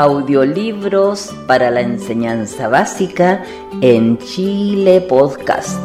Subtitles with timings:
[0.00, 3.42] Audiolibros para la enseñanza básica
[3.80, 5.76] en Chile Podcast.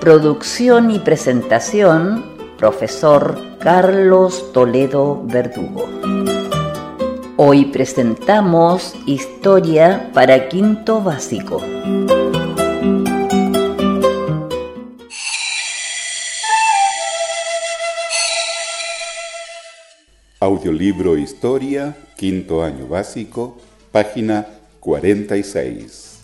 [0.00, 2.24] Producción y presentación,
[2.58, 5.88] profesor Carlos Toledo Verdugo.
[7.36, 11.62] Hoy presentamos Historia para Quinto Básico.
[20.46, 23.58] Audiolibro Historia, quinto año básico,
[23.90, 24.46] página
[24.78, 26.18] 46.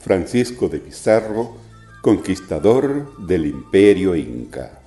[0.00, 1.58] Francisco de Pizarro,
[2.02, 4.80] conquistador del imperio inca.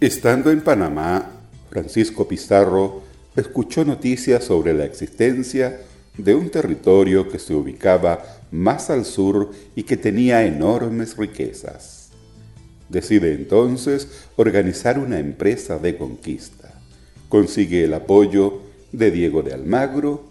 [0.00, 1.32] Estando en Panamá,
[1.68, 3.02] Francisco Pizarro
[3.36, 5.82] escuchó noticias sobre la existencia
[6.16, 12.08] de un territorio que se ubicaba más al sur y que tenía enormes riquezas.
[12.88, 16.61] Decide entonces organizar una empresa de conquista
[17.32, 18.60] consigue el apoyo
[18.92, 20.24] de Diego de Almagro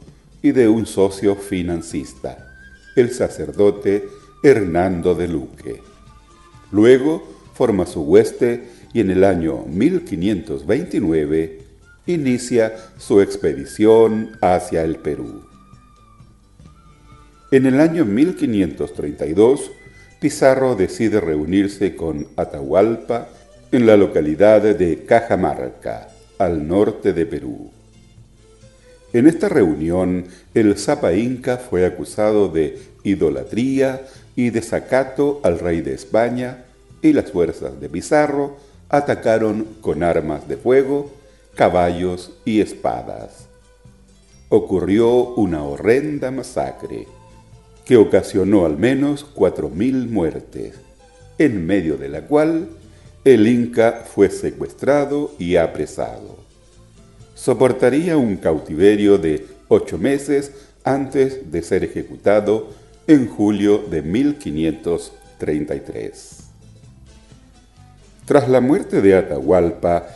[0.44, 2.54] y de un socio financista,
[2.96, 4.08] el sacerdote
[4.44, 5.82] Hernando de Luque.
[6.72, 11.62] Luego forma su hueste y en el año 1529
[12.06, 15.42] inicia su expedición hacia el Perú.
[17.50, 19.72] En el año 1532,
[20.20, 23.28] Pizarro decide reunirse con Atahualpa
[23.72, 26.10] en la localidad de Cajamarca,
[26.42, 27.70] al norte de Perú.
[29.14, 30.26] En esta reunión,
[30.56, 36.66] el Zapa Inca fue acusado de idolatría y desacato al rey de España
[37.02, 38.58] y las fuerzas de Pizarro
[38.90, 41.12] atacaron con armas de fuego,
[41.54, 43.48] caballos y espadas.
[44.50, 47.08] Ocurrió una horrenda masacre
[47.86, 50.74] que ocasionó al menos cuatro mil muertes,
[51.38, 52.70] en medio de la cual
[53.24, 56.38] el Inca fue secuestrado y apresado.
[57.36, 60.52] Soportaría un cautiverio de ocho meses
[60.84, 62.70] antes de ser ejecutado
[63.06, 66.38] en julio de 1533.
[68.26, 70.08] Tras la muerte de Atahualpa,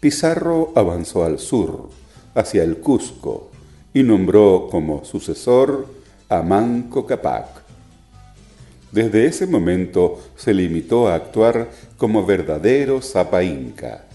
[0.00, 1.90] Pizarro avanzó al sur,
[2.34, 3.52] hacia el Cusco,
[3.92, 5.86] y nombró como sucesor
[6.28, 7.59] a Manco Capac,
[8.92, 14.06] desde ese momento se limitó a actuar como verdadero Zapa Inca,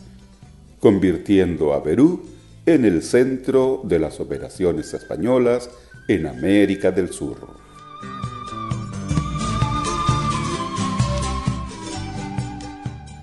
[0.80, 2.26] convirtiendo a Perú
[2.66, 5.70] en el centro de las operaciones españolas
[6.08, 7.66] en América del Sur.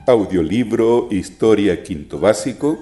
[0.06, 2.78] Audiolibro Historia Quinto Básico,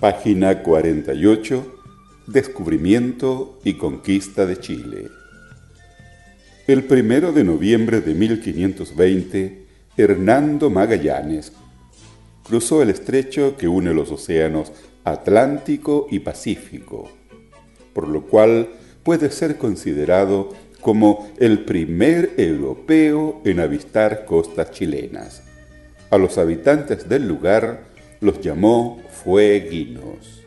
[0.00, 1.80] página 48,
[2.26, 5.21] Descubrimiento y Conquista de Chile.
[6.72, 9.66] El primero de noviembre de 1520,
[9.98, 11.52] Hernando Magallanes
[12.42, 14.72] cruzó el estrecho que une los océanos
[15.04, 17.10] Atlántico y Pacífico,
[17.92, 18.70] por lo cual
[19.02, 25.42] puede ser considerado como el primer europeo en avistar costas chilenas.
[26.08, 27.82] A los habitantes del lugar
[28.22, 30.42] los llamó fueguinos.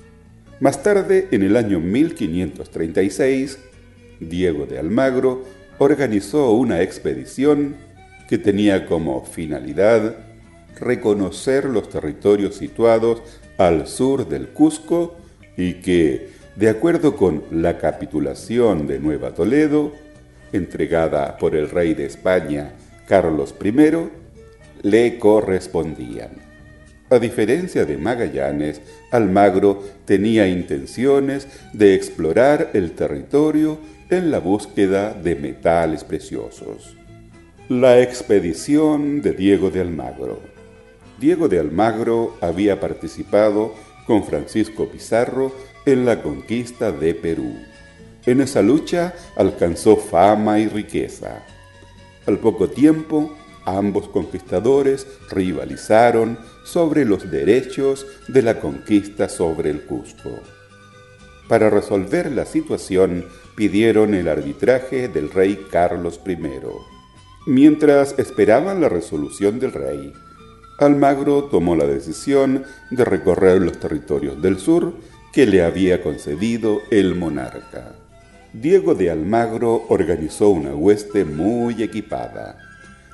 [0.59, 3.59] Más tarde, en el año 1536,
[4.19, 5.43] Diego de Almagro
[5.77, 7.75] organizó una expedición
[8.27, 10.15] que tenía como finalidad
[10.79, 13.21] reconocer los territorios situados
[13.57, 15.15] al sur del Cusco
[15.57, 19.93] y que, de acuerdo con la capitulación de Nueva Toledo,
[20.51, 22.73] entregada por el rey de España
[23.07, 24.09] Carlos I,
[24.81, 26.31] le correspondían.
[27.09, 28.81] A diferencia de Magallanes,
[29.11, 33.77] Almagro tenía intenciones de explorar el territorio
[34.09, 36.95] en la búsqueda de metales preciosos.
[37.69, 40.39] La expedición de Diego de Almagro.
[41.19, 43.73] Diego de Almagro había participado
[44.05, 45.51] con Francisco Pizarro
[45.85, 47.55] en la conquista de Perú.
[48.25, 51.43] En esa lucha alcanzó fama y riqueza.
[52.27, 53.35] Al poco tiempo,
[53.66, 60.40] ambos conquistadores rivalizaron sobre los derechos de la conquista sobre el Cusco.
[61.47, 63.25] Para resolver la situación
[63.55, 66.37] pidieron el arbitraje del rey Carlos I.
[67.45, 70.13] Mientras esperaban la resolución del rey,
[70.79, 74.93] Almagro tomó la decisión de recorrer los territorios del sur
[75.31, 77.95] que le había concedido el monarca.
[78.51, 82.57] Diego de Almagro organizó una hueste muy equipada.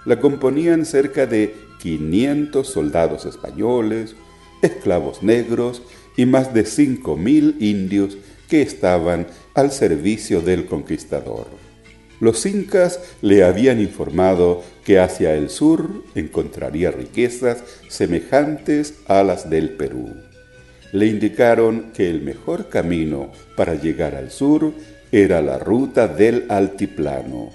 [0.06, 4.16] La componían cerca de 500 soldados españoles,
[4.62, 5.82] esclavos negros
[6.18, 8.18] y más de 5.000 indios
[8.50, 11.48] que estaban al servicio del conquistador.
[12.20, 19.72] Los incas le habían informado que hacia el sur encontraría riquezas semejantes a las del
[19.72, 20.14] Perú.
[20.92, 24.74] le indicaron que el mejor camino para llegar al sur
[25.12, 27.50] era la ruta del altiplano,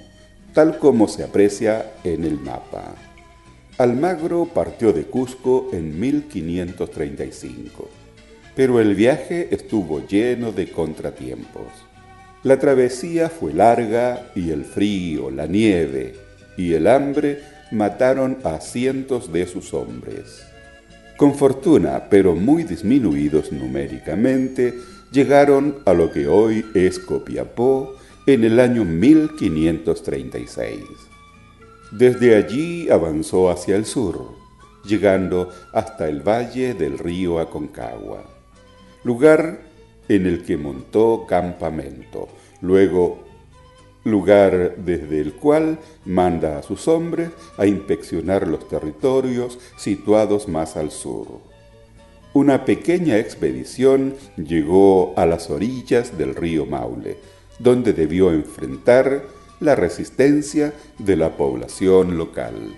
[0.54, 2.94] tal como se aprecia en el mapa.
[3.78, 7.90] Almagro partió de Cusco en 1535,
[8.56, 11.68] pero el viaje estuvo lleno de contratiempos.
[12.42, 16.14] La travesía fue larga y el frío, la nieve
[16.56, 20.42] y el hambre mataron a cientos de sus hombres.
[21.16, 24.74] Con fortuna, pero muy disminuidos numéricamente,
[25.12, 27.94] llegaron a lo que hoy es Copiapó
[28.26, 30.80] en el año 1536.
[31.92, 34.34] Desde allí avanzó hacia el sur,
[34.84, 38.35] llegando hasta el valle del río Aconcagua,
[39.06, 39.60] lugar
[40.08, 42.26] en el que montó campamento.
[42.60, 43.24] Luego
[44.02, 50.90] lugar desde el cual manda a sus hombres a inspeccionar los territorios situados más al
[50.90, 51.40] sur.
[52.34, 57.18] Una pequeña expedición llegó a las orillas del río Maule,
[57.60, 59.22] donde debió enfrentar
[59.60, 62.74] la resistencia de la población local.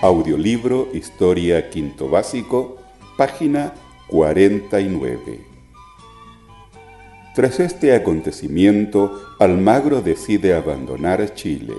[0.00, 2.76] Audiolibro Historia Quinto Básico,
[3.16, 3.74] página
[4.06, 5.40] 49.
[7.34, 11.74] Tras este acontecimiento, Almagro decide abandonar Chile.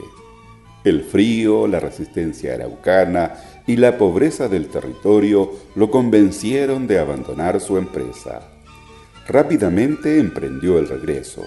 [0.83, 3.36] El frío, la resistencia araucana
[3.66, 8.42] y la pobreza del territorio lo convencieron de abandonar su empresa.
[9.30, 11.45] Rápidamente emprendió el regreso,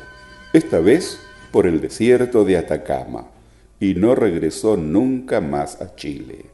[0.55, 1.21] esta vez
[1.51, 3.27] por el desierto de Atacama,
[3.79, 6.47] y no regresó nunca más a Chile.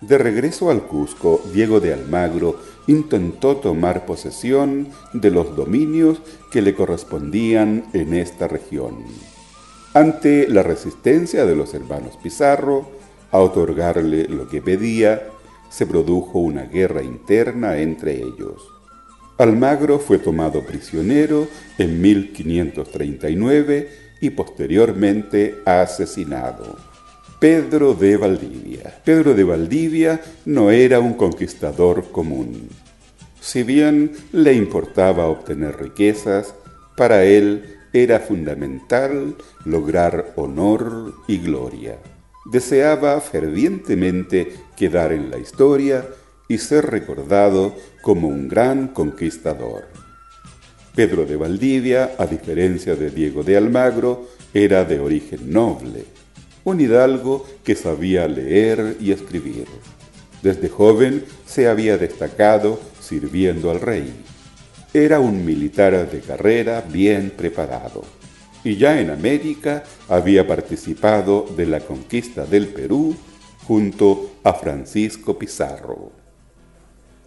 [0.00, 6.20] De regreso al Cusco, Diego de Almagro intentó tomar posesión de los dominios
[6.50, 9.04] que le correspondían en esta región.
[9.94, 12.86] Ante la resistencia de los hermanos Pizarro
[13.32, 15.28] a otorgarle lo que pedía,
[15.70, 18.68] se produjo una guerra interna entre ellos.
[19.38, 23.88] Almagro fue tomado prisionero en 1539
[24.20, 26.85] y posteriormente asesinado.
[27.38, 29.02] Pedro de Valdivia.
[29.04, 32.70] Pedro de Valdivia no era un conquistador común.
[33.40, 36.54] Si bien le importaba obtener riquezas,
[36.96, 39.36] para él era fundamental
[39.66, 41.98] lograr honor y gloria.
[42.46, 46.06] Deseaba fervientemente quedar en la historia
[46.48, 49.88] y ser recordado como un gran conquistador.
[50.94, 56.06] Pedro de Valdivia, a diferencia de Diego de Almagro, era de origen noble
[56.66, 59.66] un hidalgo que sabía leer y escribir.
[60.42, 64.12] Desde joven se había destacado sirviendo al rey.
[64.92, 68.02] Era un militar de carrera bien preparado
[68.64, 73.14] y ya en América había participado de la conquista del Perú
[73.64, 76.10] junto a Francisco Pizarro.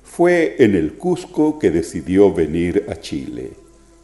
[0.03, 3.53] Fue en el Cusco que decidió venir a Chile,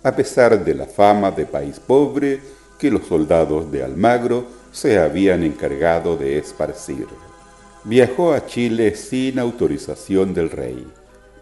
[0.02, 2.40] a pesar de la fama de país pobre
[2.80, 7.07] que los soldados de Almagro se habían encargado de esparcir.
[7.86, 10.86] Viajó a Chile sin autorización del rey,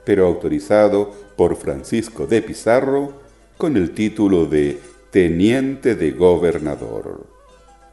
[0.05, 3.13] pero autorizado por Francisco de Pizarro
[3.57, 7.25] con el título de Teniente de Gobernador.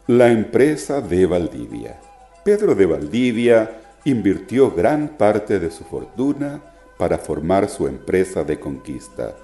[0.08, 1.98] La empresa de Valdivia.
[2.44, 6.60] Pedro de Valdivia invirtió gran parte de su fortuna
[6.98, 9.34] para formar su empresa de conquista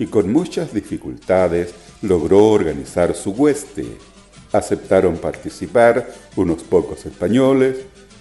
[0.00, 3.98] y con muchas dificultades logró organizar su hueste
[4.52, 7.76] aceptaron participar unos pocos españoles,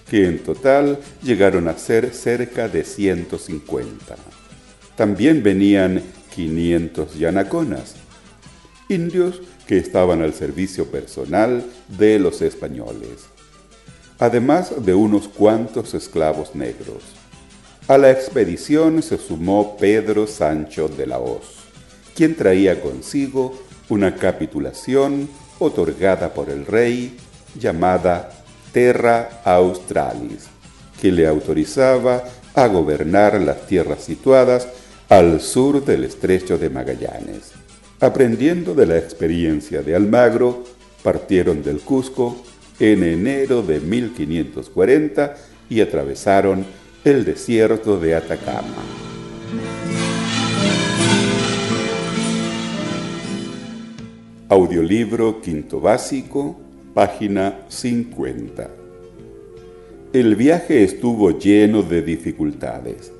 [0.09, 4.15] que en total llegaron a ser cerca de 150.
[4.95, 6.01] También venían
[6.33, 7.95] 500 yanaconas,
[8.89, 13.25] indios que estaban al servicio personal de los españoles,
[14.17, 17.03] además de unos cuantos esclavos negros.
[17.87, 21.57] A la expedición se sumó Pedro Sancho de la Hoz,
[22.15, 23.57] quien traía consigo
[23.89, 27.17] una capitulación otorgada por el rey
[27.59, 28.29] llamada
[28.71, 30.47] Terra Australis,
[31.01, 32.23] que le autorizaba
[32.53, 34.67] a gobernar las tierras situadas
[35.09, 37.51] al sur del estrecho de Magallanes.
[37.99, 40.63] Aprendiendo de la experiencia de Almagro,
[41.03, 42.43] partieron del Cusco
[42.79, 45.35] en enero de 1540
[45.69, 46.65] y atravesaron
[47.03, 48.83] el desierto de Atacama.
[54.49, 56.57] Audiolibro Quinto Básico,
[56.93, 58.69] página 50.
[60.13, 63.11] El viaje estuvo lleno de dificultades.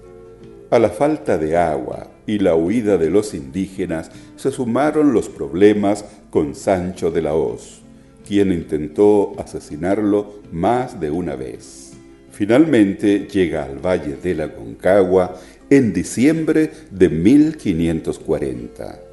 [0.72, 6.06] A la falta de agua y la huida de los indígenas se sumaron los problemas
[6.30, 7.82] con Sancho de la Hoz,
[8.26, 11.92] quien intentó asesinarlo más de una vez.
[12.32, 15.36] Finalmente llega al Valle de la Concagua
[15.70, 19.07] en diciembre de 1540.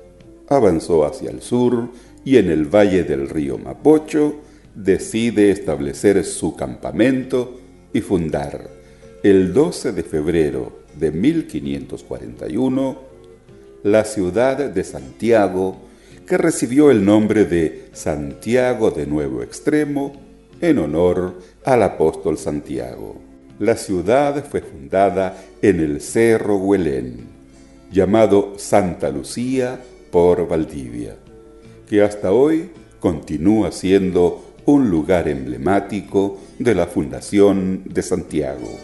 [0.49, 1.89] Avanzó hacia el sur
[2.25, 4.41] y en el valle del río Mapocho
[4.75, 7.61] decide establecer su campamento
[7.93, 8.69] y fundar
[9.23, 13.15] el 12 de febrero de 1541
[13.85, 15.77] la ciudad de Santiago,
[16.27, 20.13] que recibió el nombre de Santiago de Nuevo Extremo
[20.61, 21.35] en honor
[21.65, 23.21] al apóstol Santiago.
[23.59, 27.27] La ciudad fue fundada en el Cerro Huelén,
[27.93, 29.79] llamado Santa Lucía
[30.15, 31.17] por Valdivia,
[31.89, 38.79] que hasta hoy continúa siendo un lugar emblemático de la fundación de Santiago.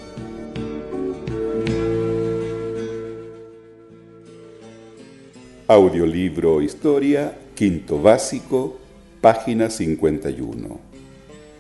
[5.69, 8.81] Audiolibro Historia, quinto básico,
[9.21, 10.81] página 51.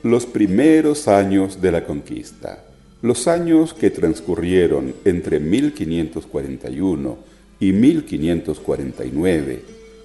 [0.02, 2.64] Los primeros años de la conquista.
[3.02, 7.29] Los años que transcurrieron entre 1541
[7.60, 9.62] y 1549,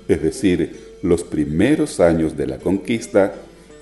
[0.07, 3.33] es decir, los primeros años de la conquista,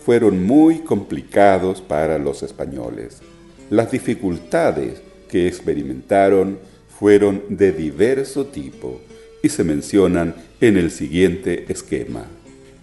[0.05, 3.21] fueron muy complicados para los españoles.
[3.69, 6.59] Las dificultades que experimentaron
[6.99, 9.01] fueron de diverso tipo
[9.41, 12.25] y se mencionan en el siguiente esquema.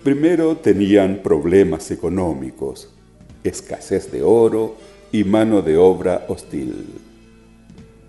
[0.02, 2.88] Primero tenían problemas económicos,
[3.44, 4.76] escasez de oro
[5.12, 6.86] y mano de obra hostil.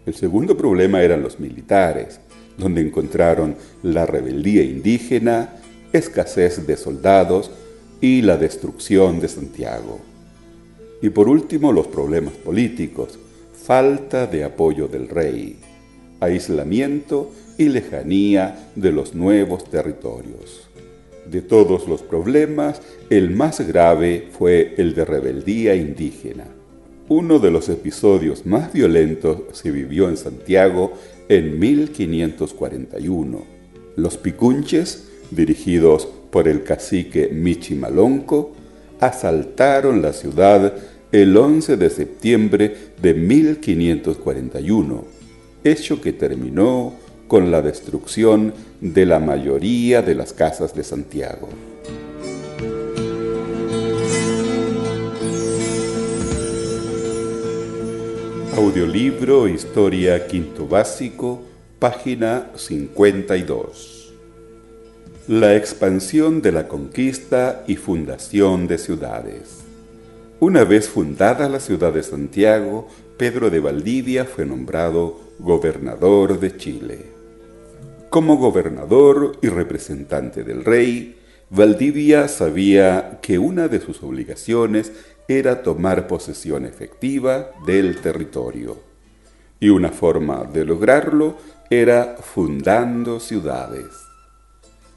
[0.05, 2.19] El segundo problema eran los militares,
[2.61, 5.57] donde encontraron la rebeldía indígena,
[5.91, 7.51] escasez de soldados
[7.99, 9.99] y la destrucción de Santiago.
[11.01, 13.19] Y por último los problemas políticos,
[13.53, 15.57] falta de apoyo del rey,
[16.19, 20.67] aislamiento y lejanía de los nuevos territorios.
[21.29, 26.45] De todos los problemas, el más grave fue el de rebeldía indígena.
[27.07, 30.93] Uno de los episodios más violentos se vivió en Santiago
[31.31, 33.43] en 1541.
[33.95, 38.51] Los picunches, dirigidos por el cacique Michimalonco,
[38.99, 40.73] asaltaron la ciudad
[41.13, 45.05] el 11 de septiembre de 1541,
[45.63, 46.95] hecho que terminó
[47.29, 51.47] con la destrucción de la mayoría de las casas de Santiago.
[58.61, 61.41] Audiolibro Historia Quinto Básico,
[61.79, 64.13] página 52.
[65.27, 69.63] La expansión de la conquista y fundación de ciudades.
[70.39, 72.87] Una vez fundada la ciudad de Santiago,
[73.17, 76.99] Pedro de Valdivia fue nombrado gobernador de Chile.
[78.11, 81.15] Como gobernador y representante del rey,
[81.49, 84.93] Valdivia sabía que una de sus obligaciones
[85.27, 88.77] era tomar posesión efectiva del territorio.
[89.59, 91.37] Y una forma de lograrlo
[91.69, 93.87] era fundando ciudades.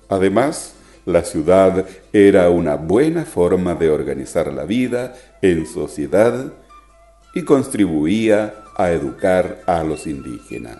[0.08, 0.74] Además,
[1.06, 6.52] la ciudad era una buena forma de organizar la vida en sociedad
[7.34, 10.78] y contribuía a educar a los indígenas.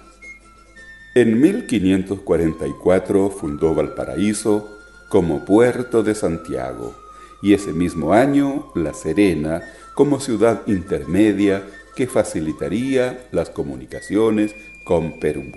[1.14, 4.68] En 1544 fundó Valparaíso
[5.10, 7.03] como puerto de Santiago
[7.44, 9.62] y ese mismo año La Serena
[9.94, 11.62] como ciudad intermedia
[11.94, 15.52] que facilitaría las comunicaciones con Perú.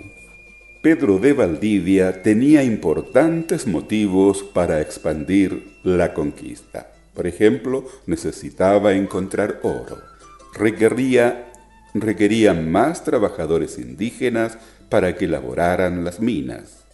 [0.82, 6.92] Pedro de Valdivia tenía importantes motivos para expandir la conquista.
[7.14, 9.96] Por ejemplo, necesitaba encontrar oro.
[10.54, 11.52] Requería,
[11.94, 14.58] requería más trabajadores indígenas
[14.90, 16.84] para que elaboraran las minas.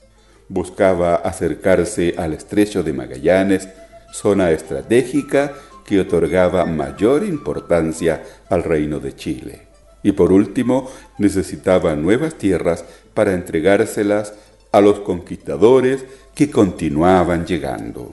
[0.48, 3.68] Buscaba acercarse al estrecho de Magallanes,
[4.14, 5.54] zona estratégica
[5.84, 9.66] que otorgaba mayor importancia al reino de Chile.
[10.04, 14.34] Y por último, necesitaba nuevas tierras para entregárselas
[14.70, 16.04] a los conquistadores
[16.34, 18.12] que continuaban llegando.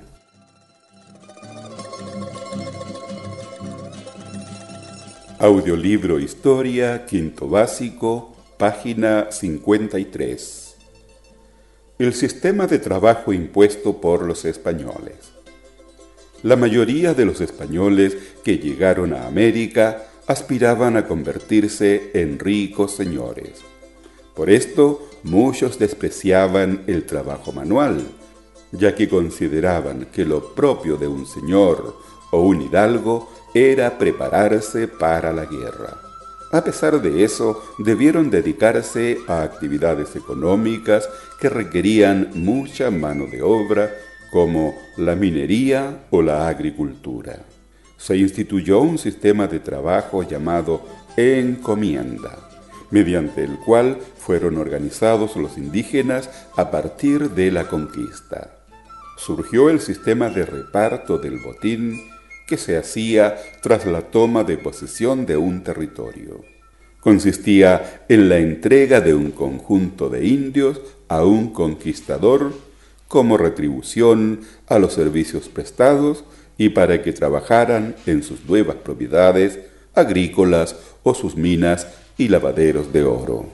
[5.37, 10.75] Audiolibro Historia, quinto básico, Página 53.
[11.99, 15.30] El sistema de trabajo impuesto por los españoles.
[16.43, 23.61] La mayoría de los españoles que llegaron a América aspiraban a convertirse en ricos señores.
[24.35, 28.03] Por esto, muchos despreciaban el trabajo manual,
[28.71, 31.97] ya que consideraban que lo propio de un señor
[32.31, 35.99] o un hidalgo era prepararse para la guerra.
[36.51, 41.07] A pesar de eso, debieron dedicarse a actividades económicas
[41.39, 43.91] que requerían mucha mano de obra,
[44.31, 47.39] como la minería o la agricultura.
[47.97, 50.81] Se instituyó un sistema de trabajo llamado
[51.17, 52.49] encomienda,
[52.89, 58.57] mediante el cual fueron organizados los indígenas a partir de la conquista.
[59.17, 62.01] Surgió el sistema de reparto del botín
[62.47, 66.41] que se hacía tras la toma de posesión de un territorio.
[67.01, 72.53] Consistía en la entrega de un conjunto de indios a un conquistador
[73.11, 76.23] como retribución a los servicios prestados
[76.57, 79.59] y para que trabajaran en sus nuevas propiedades
[79.93, 81.87] agrícolas o sus minas
[82.17, 83.47] y lavaderos de oro.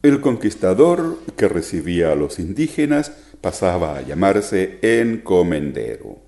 [0.00, 3.10] El conquistador que recibía a los indígenas
[3.40, 6.18] pasaba a llamarse encomendero.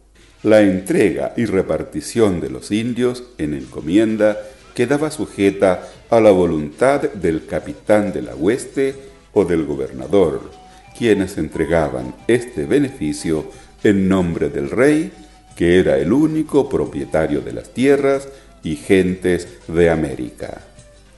[0.42, 4.38] La entrega y repartición de los indios en encomienda
[4.74, 8.96] quedaba sujeta a la voluntad del capitán de la hueste
[9.32, 10.57] o del gobernador,
[10.98, 13.48] quienes entregaban este beneficio
[13.84, 15.12] en nombre del rey,
[15.54, 18.28] que era el único propietario de las tierras
[18.64, 20.60] y gentes de América.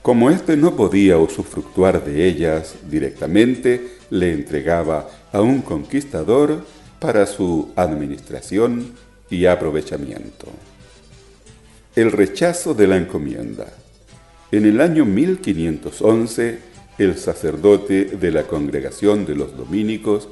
[0.02, 6.64] Como éste no podía usufructuar de ellas directamente, le entregaba a un conquistador
[6.98, 8.92] para su administración
[9.30, 10.48] y aprovechamiento.
[11.96, 13.66] El rechazo de la encomienda.
[14.52, 16.69] En el año 1511,
[17.00, 20.28] el sacerdote de la congregación de los dominicos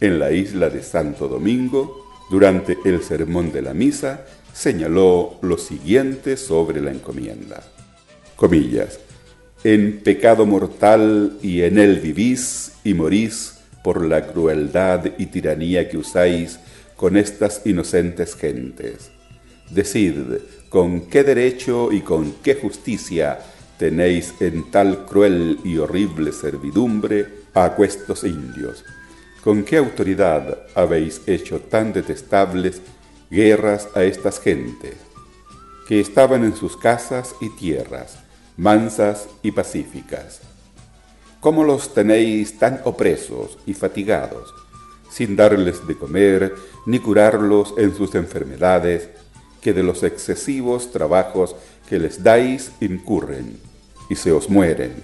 [0.00, 6.36] en la isla de Santo Domingo, durante el sermón de la misa, señaló lo siguiente
[6.36, 7.64] sobre la encomienda.
[8.36, 9.00] Comillas,
[9.64, 15.98] en pecado mortal y en él vivís y morís por la crueldad y tiranía que
[15.98, 16.60] usáis
[16.94, 19.10] con estas inocentes gentes.
[19.68, 20.14] Decid,
[20.68, 23.40] ¿con qué derecho y con qué justicia
[23.84, 28.82] tenéis en tal cruel y horrible servidumbre a aquestos indios?
[29.42, 32.80] ¿Con qué autoridad habéis hecho tan detestables
[33.30, 34.94] guerras a estas gentes,
[35.86, 38.20] que estaban en sus casas y tierras,
[38.56, 40.40] mansas y pacíficas?
[41.40, 44.54] ¿Cómo los tenéis tan opresos y fatigados,
[45.10, 46.54] sin darles de comer
[46.86, 49.10] ni curarlos en sus enfermedades,
[49.60, 51.54] que de los excesivos trabajos
[51.86, 53.73] que les dais incurren
[54.08, 54.94] y se os mueren.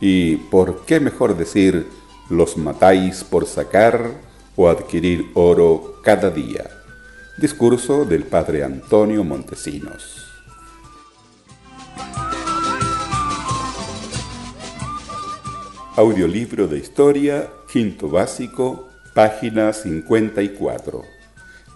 [0.00, 1.86] Y por qué mejor decir,
[2.30, 4.10] los matáis por sacar
[4.56, 6.70] o adquirir oro cada día.
[7.38, 10.24] Discurso del padre Antonio Montesinos.
[15.96, 21.02] Audiolibro de historia, quinto básico, página 54.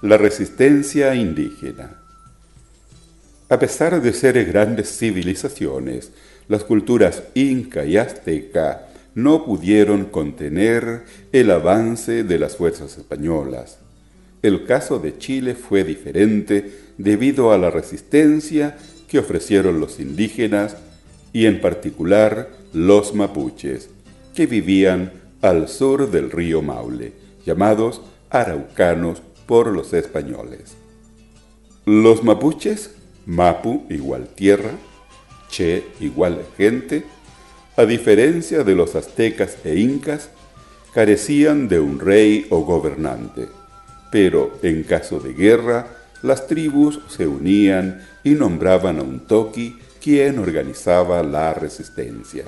[0.02, 2.02] La resistencia indígena.
[3.48, 6.12] A pesar de ser grandes civilizaciones,
[6.48, 13.78] las culturas inca y azteca no pudieron contener el avance de las fuerzas españolas.
[14.42, 18.76] El caso de Chile fue diferente debido a la resistencia
[19.08, 20.76] que ofrecieron los indígenas
[21.32, 23.90] y en particular los mapuches,
[24.34, 27.12] que vivían al sur del río Maule,
[27.44, 30.76] llamados araucanos por los españoles.
[31.84, 32.94] Los mapuches
[33.26, 34.70] Mapu igual tierra,
[35.50, 37.04] Che igual gente,
[37.76, 40.30] a diferencia de los aztecas e incas,
[40.92, 43.48] carecían de un rey o gobernante,
[44.10, 45.86] pero en caso de guerra,
[46.22, 52.44] las tribus se unían y nombraban a un toqui quien organizaba la resistencia.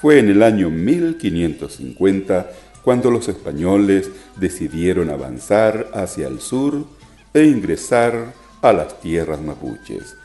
[0.00, 2.50] Fue en el año 1550
[2.82, 6.84] cuando los españoles decidieron avanzar hacia el sur
[7.32, 10.16] e ingresar a las tierras mapuches.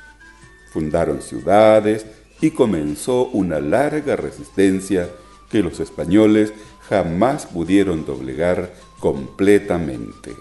[0.78, 2.06] Fundaron ciudades
[2.40, 5.10] y comenzó una larga resistencia
[5.50, 6.54] que los españoles
[6.88, 10.36] jamás pudieron doblegar completamente.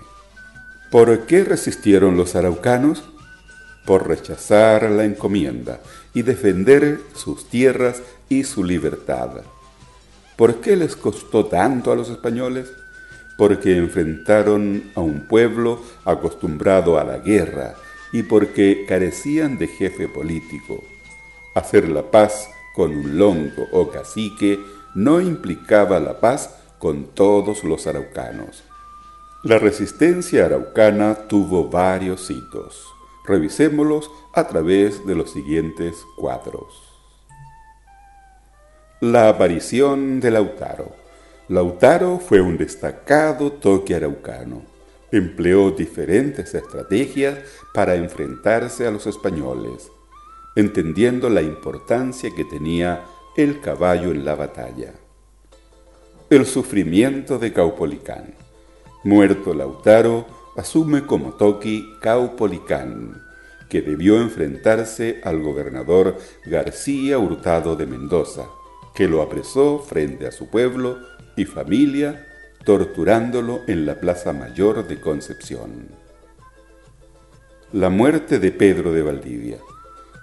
[0.90, 3.03] ¿Por qué resistieron los araucanos?
[3.87, 5.81] Por rechazar la encomienda
[6.12, 9.40] y defender sus tierras y su libertad.
[10.37, 12.70] ¿Por qué les costó tanto a los españoles?
[13.38, 17.75] Porque enfrentaron a un pueblo acostumbrado a la guerra
[18.16, 20.83] y porque carecían de jefe político.
[21.55, 24.59] Hacer la paz con un longo o cacique
[24.94, 28.64] no implicaba la paz con todos los araucanos.
[29.42, 32.87] La resistencia araucana tuvo varios hitos.
[33.26, 36.72] Revisémoslos a través de los siguientes cuadros.
[39.00, 40.96] La aparición de Lautaro.
[41.48, 44.76] Lautaro fue un destacado toque araucano
[45.12, 47.38] empleó diferentes estrategias
[47.73, 49.90] para enfrentarse a los españoles,
[50.57, 53.05] entendiendo la importancia que tenía
[53.37, 54.92] el caballo en la batalla.
[56.29, 58.35] El sufrimiento de Caupolicán.
[59.05, 63.23] Muerto Lautaro, asume como toqui Caupolicán,
[63.69, 66.16] que debió enfrentarse al gobernador
[66.47, 68.47] García Hurtado de Mendoza,
[68.95, 70.99] que lo apresó frente a su pueblo
[71.37, 72.27] y familia,
[72.66, 75.87] torturándolo en la Plaza Mayor de Concepción.
[77.72, 79.59] La muerte de Pedro de Valdivia.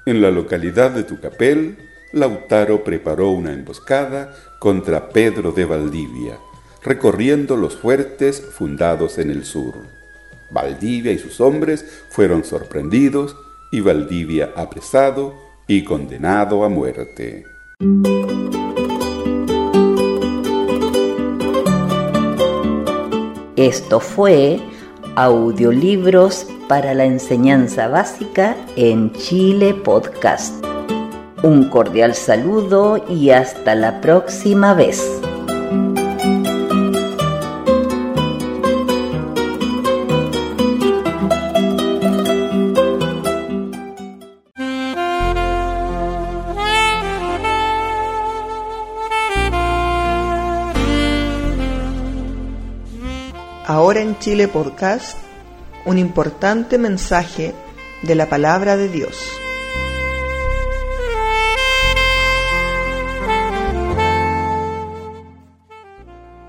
[0.05, 1.77] En la localidad de Tucapel,
[2.11, 6.37] Lautaro preparó una emboscada contra Pedro de Valdivia,
[6.83, 9.75] recorriendo los fuertes fundados en el sur.
[10.51, 13.37] Valdivia y sus hombres fueron sorprendidos
[13.71, 15.33] y Valdivia apresado
[15.65, 17.45] y condenado a muerte.
[23.63, 24.59] Esto fue
[25.15, 30.53] Audiolibros para la enseñanza básica en Chile Podcast.
[31.43, 35.21] Un cordial saludo y hasta la próxima vez.
[54.23, 55.17] Chile Podcast,
[55.85, 57.51] un importante mensaje
[58.03, 59.17] de la palabra de Dios.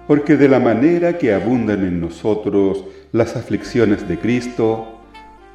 [0.07, 5.01] Porque de la manera que abundan en nosotros las aflicciones de Cristo,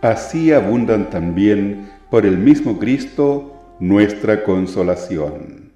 [0.01, 5.71] así abundan también por el mismo Cristo nuestra consolación.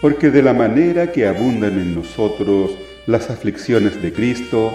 [0.00, 2.70] Porque de la manera que abundan en nosotros
[3.08, 4.72] las aflicciones de Cristo,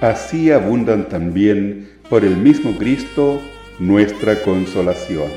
[0.00, 3.40] así abundan también por el mismo Cristo
[3.78, 5.30] nuestra consolación.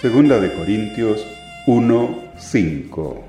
[0.00, 1.26] Segunda de Corintios
[1.66, 3.27] 1, 5.